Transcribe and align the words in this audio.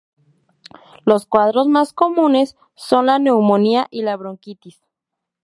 Los 1.05 1.27
cuadros 1.27 1.67
más 1.67 1.93
comunes 1.93 2.55
son 2.73 3.05
la 3.05 3.19
neumonía 3.19 3.87
y 3.91 4.01
la 4.01 4.17
bronquitis. 4.17 4.81